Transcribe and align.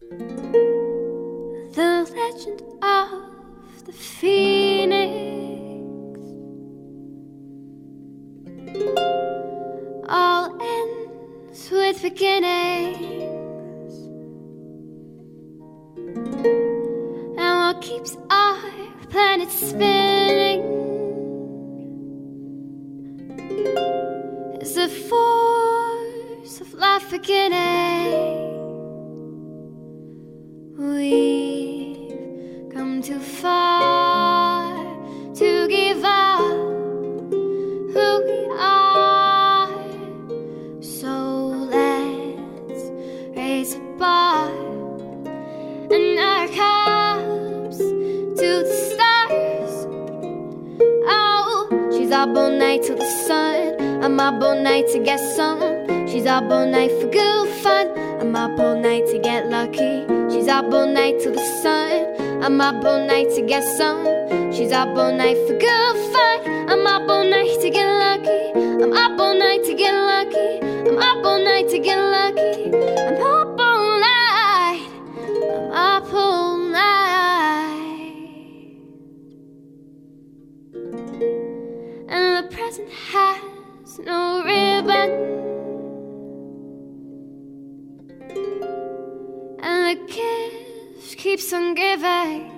The 0.00 1.94
legend 2.14 2.62
of 2.82 3.84
the 3.84 3.92
phoenix. 3.92 5.08
All 10.08 10.56
ends 10.62 11.70
with 11.70 12.02
beginnings. 12.02 13.94
And 17.36 17.58
what 17.58 17.80
keeps 17.82 18.16
our 18.30 18.70
planet 19.10 19.50
spinning 19.50 20.62
is 24.60 24.74
the 24.76 24.88
force 24.88 26.60
of 26.60 26.72
life 26.74 27.10
beginning. 27.10 27.87
Night 52.68 52.82
till 52.82 52.96
the 52.96 53.10
sun. 53.26 54.04
I'm 54.04 54.20
up 54.20 54.42
all 54.42 54.60
night 54.62 54.88
to 54.92 54.98
get 54.98 55.18
some. 55.36 55.60
She's 56.06 56.26
up 56.26 56.50
all 56.50 56.66
night 56.66 56.90
for 57.00 57.08
good 57.08 57.48
fun. 57.62 57.86
I'm 58.20 58.36
up 58.36 58.60
all 58.60 58.78
night 58.78 59.06
to 59.06 59.18
get 59.18 59.48
lucky. 59.48 60.04
She's 60.30 60.48
up 60.48 60.70
all 60.70 60.86
night 60.86 61.14
till 61.20 61.32
the 61.32 61.46
sun. 61.62 62.42
I'm 62.44 62.60
up 62.60 62.84
all 62.84 63.06
night 63.06 63.30
to 63.36 63.42
get 63.52 63.64
some. 63.78 64.04
She's 64.52 64.72
up 64.72 64.94
all 64.98 65.14
night 65.14 65.38
for 65.46 65.56
good 65.66 65.96
fun. 66.12 66.38
I'm 66.70 66.86
up 66.86 67.08
all 67.08 67.24
night 67.24 67.58
to 67.62 67.70
get 67.70 67.86
lucky. 67.86 67.97
Keeps 91.48 91.74
giving. 91.74 92.50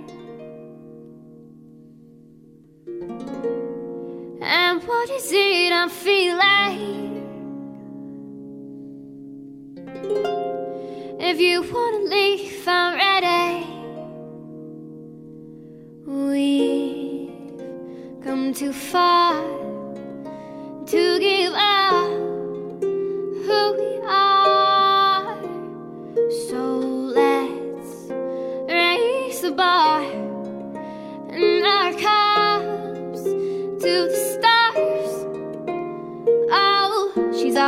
And 4.43 4.83
what 4.83 5.11
is 5.11 5.31
it 5.33 5.73
I'm 5.73 5.89
feeling? 5.89 7.19
If 11.21 11.41
you 11.41 11.63
wanna 11.63 11.99
leave, 11.99 12.67
I'm 12.67 12.95
ready. 12.97 13.67
We've 16.07 17.31
come 18.25 18.53
too 18.55 18.73
far 18.73 19.80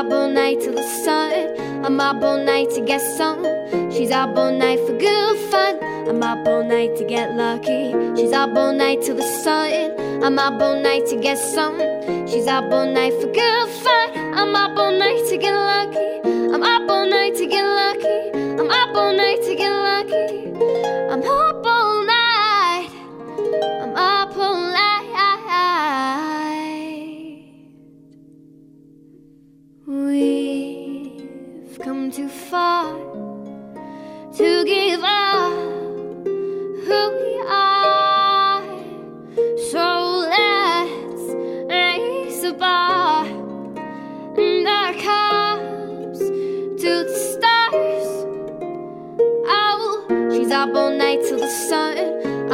up 0.03 0.13
all 0.13 0.29
night 0.29 0.61
till 0.61 0.75
the 0.75 0.83
sun. 1.05 1.85
I'm 1.85 2.01
up 2.01 2.21
all 2.25 2.43
night 2.43 2.71
to 2.71 2.81
get 2.81 3.01
some. 3.01 3.45
She's 3.93 4.11
up 4.11 4.37
all 4.37 4.51
night 4.51 4.81
for 4.81 4.99
good 4.99 5.39
fun. 5.49 5.79
I'm 6.09 6.21
up 6.25 6.45
all 6.45 6.65
night 6.65 6.97
to 6.97 7.05
get 7.05 7.37
lucky. 7.37 7.95
She's 8.17 8.33
up 8.33 8.57
all 8.57 8.73
night 8.73 9.03
till 9.03 9.15
the 9.15 9.29
sun. 9.45 9.95
I'm 10.25 10.41
up 10.41 10.61
all 10.61 10.81
night 10.83 11.07
to 11.07 11.17
get 11.21 11.39
some. 11.39 11.79
She's 12.27 12.49
up 12.49 12.65
all 12.73 12.87
night 12.87 13.13
for 13.21 13.31
good 13.31 13.69
fun. 13.85 14.09
I'm 14.35 14.57
up 14.57 14.77
all 14.77 14.91
night 14.91 15.23
to 15.29 15.37
get 15.37 15.55
lucky. 15.55 16.11
I'm 16.53 16.65
up 16.65 16.91
all 16.91 17.07
night 17.07 17.37
to 17.37 17.47
get 17.47 17.65
lucky. 17.65 18.21
I'm 18.61 18.71
up 18.71 18.97
all 18.97 19.13
night 19.13 19.32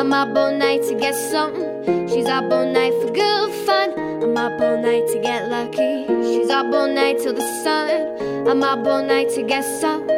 I'm 0.09 0.15
up 0.15 0.35
all 0.39 0.57
night 0.57 0.85
to 0.85 0.95
get 0.95 1.15
something. 1.15 2.09
She's 2.09 2.25
up 2.25 2.51
all 2.51 2.65
night 2.65 2.95
for 2.95 3.13
good 3.13 3.67
fun. 3.67 3.93
I'm 4.23 4.39
up 4.39 4.59
all 4.59 4.81
night 4.81 5.07
to 5.09 5.21
get 5.21 5.51
lucky. 5.51 6.07
She's 6.25 6.49
up 6.49 6.73
all 6.73 6.89
night 6.89 7.19
till 7.19 7.35
the 7.35 7.47
sun. 7.63 8.49
I'm 8.49 8.63
up 8.63 8.87
all 8.87 9.05
night 9.05 9.29
to 9.35 9.43
get 9.43 9.61
some. 9.83 10.09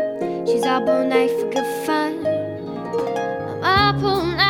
She's 0.47 0.63
up 0.63 0.87
all 0.87 1.05
night 1.05 1.31
for 1.31 1.51
good 1.51 1.85
fun. 1.85 2.25
I'm 3.65 3.97
up 3.97 4.05
all 4.05 4.25
night. 4.27 4.50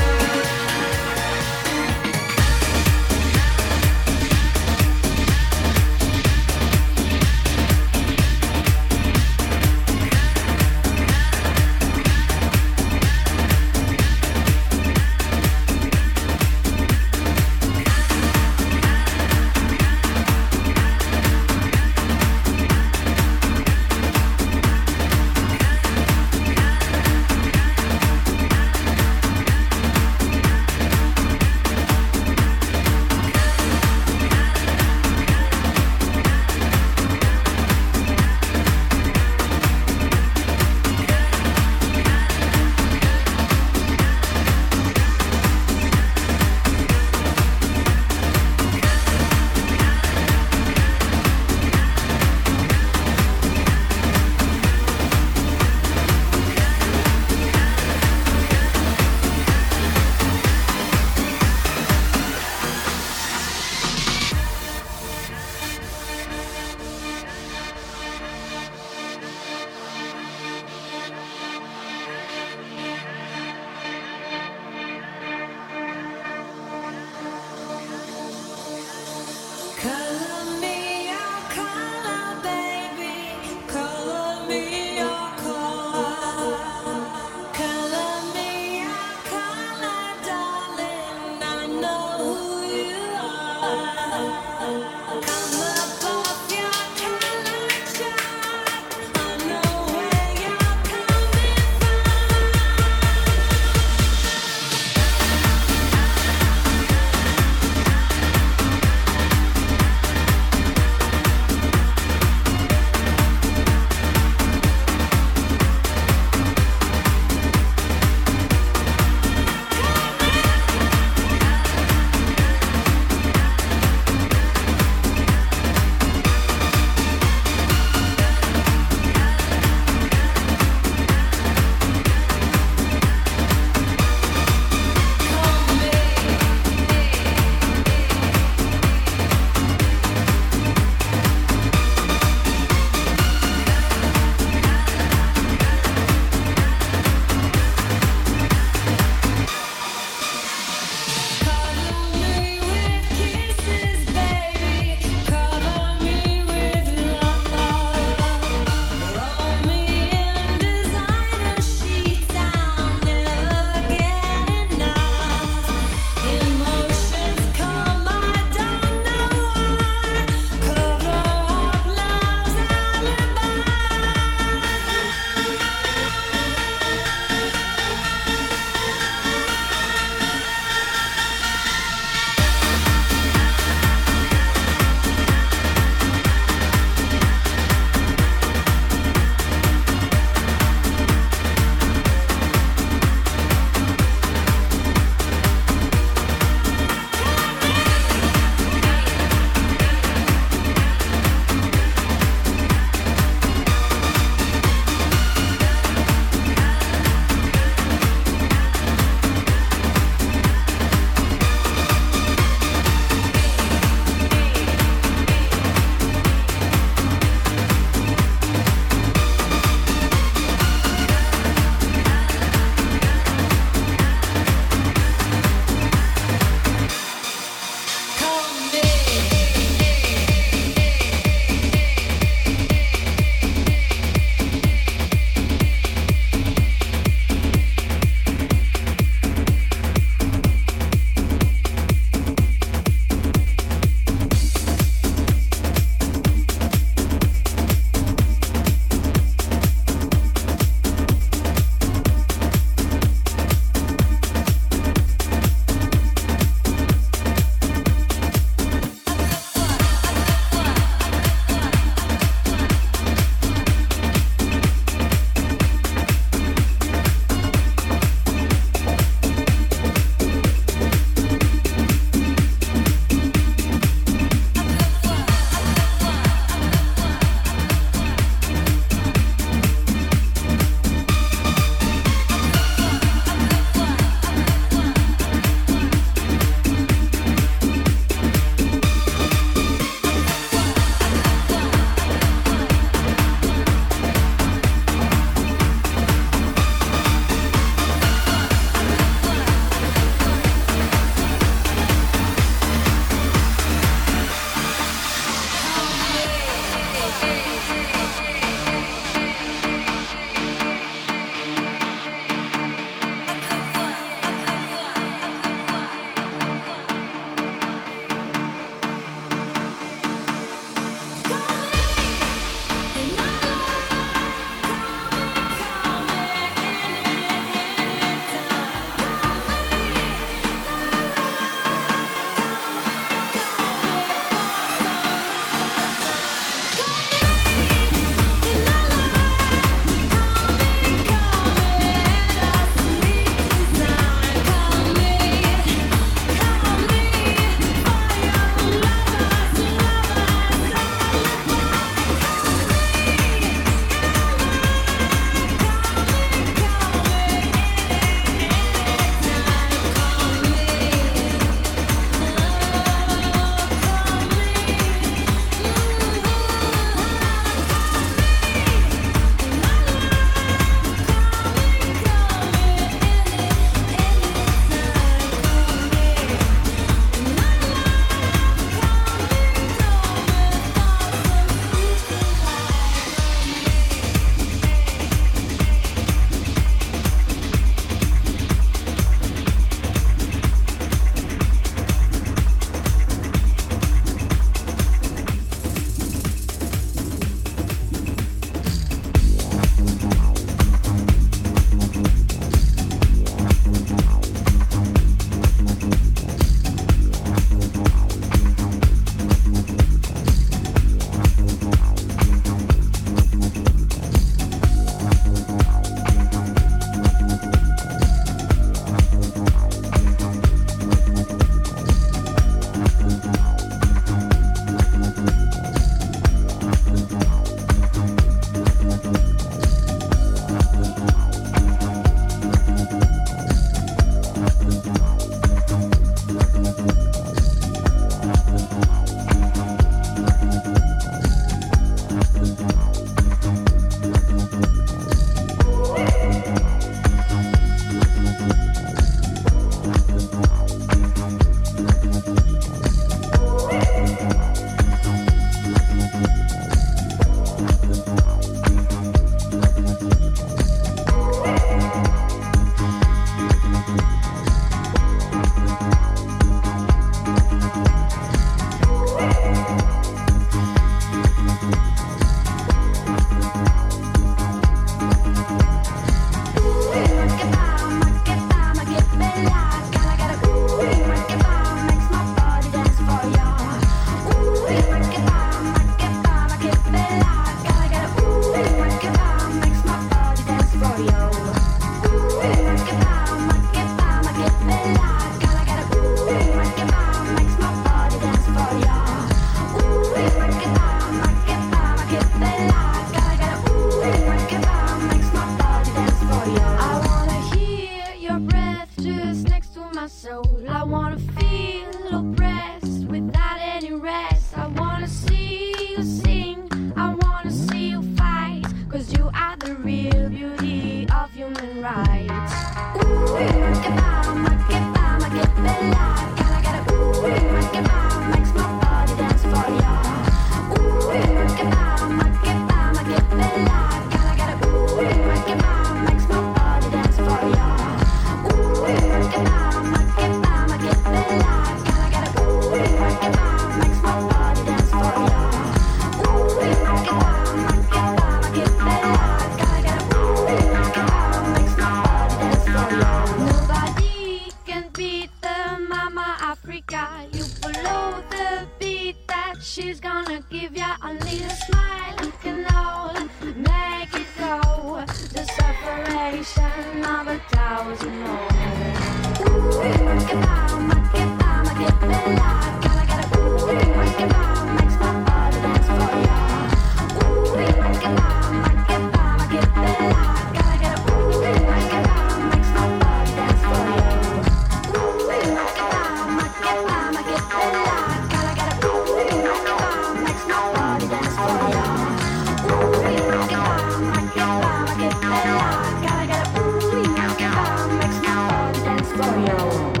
Oh. 599.73 600.00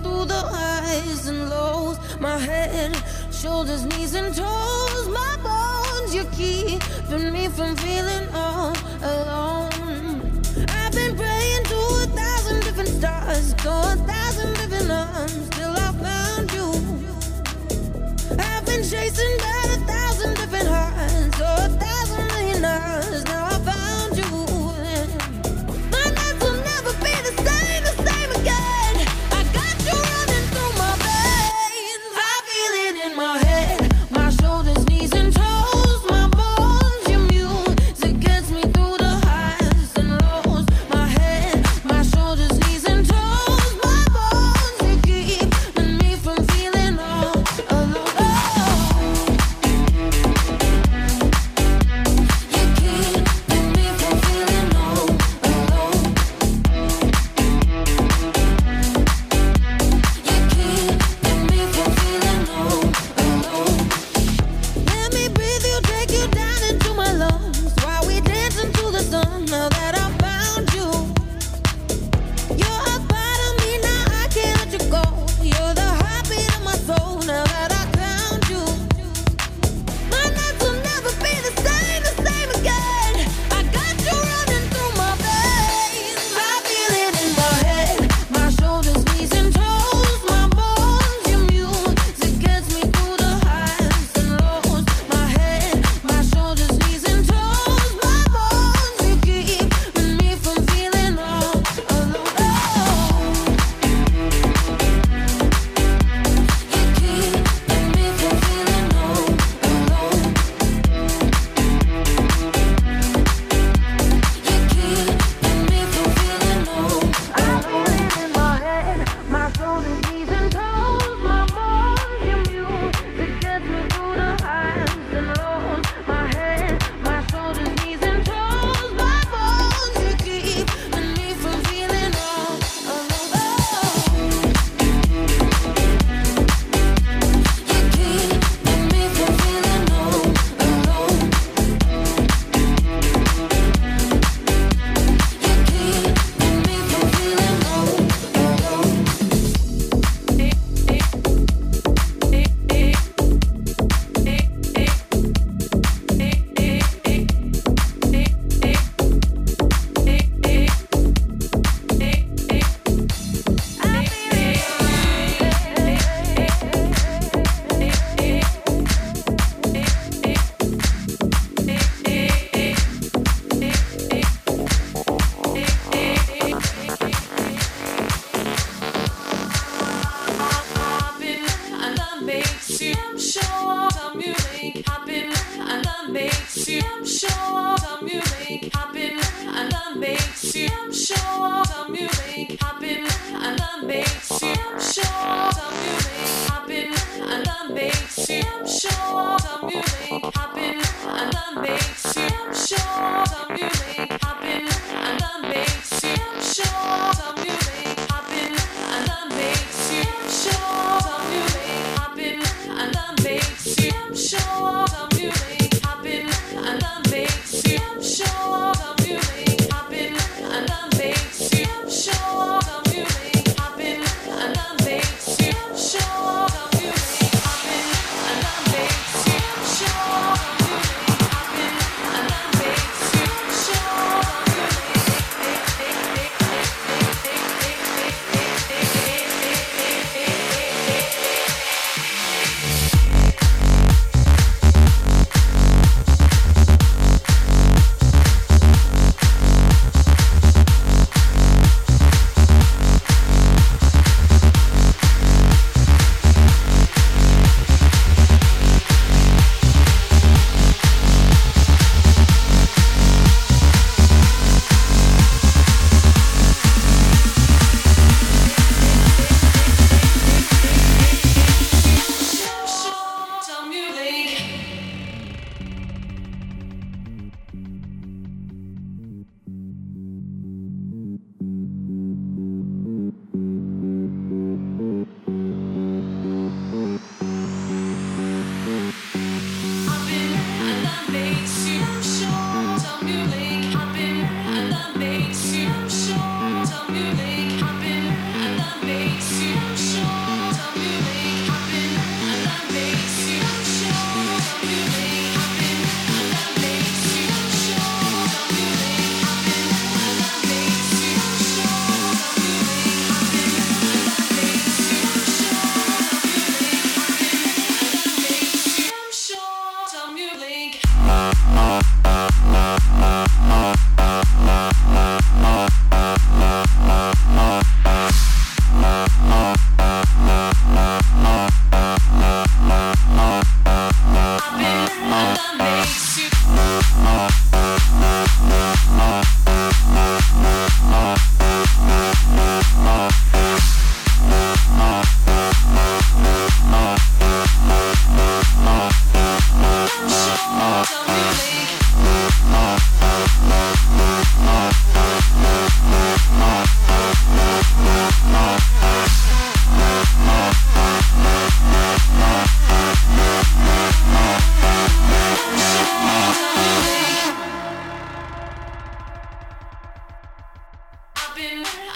through 0.00 0.24
the 0.24 0.42
highs 0.56 1.26
and 1.28 1.50
lows. 1.50 1.98
My 2.20 2.38
head, 2.38 2.96
shoulders, 3.30 3.84
knees, 3.84 4.14
and 4.14 4.34
toes. 4.34 5.08
My 5.08 5.36
bones, 5.42 6.14
you're 6.14 6.32
keeping 6.32 7.32
me 7.32 7.48
from 7.48 7.76
feeling 7.76 8.26
all 8.34 8.74
alone. 9.02 10.40
I've 10.68 10.92
been 10.92 11.16
praying 11.16 11.64
to 11.64 11.78
a 12.04 12.06
thousand 12.20 12.60
different 12.62 12.88
stars, 12.88 13.54
to 13.54 13.68
a 13.68 13.96
thousand 14.10 14.54
different 14.56 14.90
arms, 14.90 15.48
till 15.50 15.72
I 15.86 15.92
found 16.06 16.52
you. 16.52 16.68
I've 18.38 18.64
been 18.64 18.82
chasing. 18.82 19.51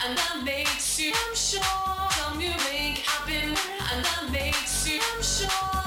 and 0.09 0.17
that 0.19 0.43
makes 0.45 1.01
you, 1.01 1.13
I'm 1.13 1.35
sure. 1.35 1.61
Tell 2.11 2.41
you 2.41 2.51
make 2.71 2.99
happen. 2.99 3.57
and 3.93 4.05
that 4.05 4.29
makes 4.31 4.89
you, 4.89 5.01
I'm 5.01 5.23
sure. 5.23 5.86